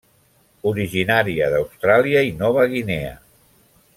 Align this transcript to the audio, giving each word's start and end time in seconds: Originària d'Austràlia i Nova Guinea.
Originària 0.69 1.51
d'Austràlia 1.57 2.25
i 2.31 2.33
Nova 2.41 2.65
Guinea. 2.75 3.15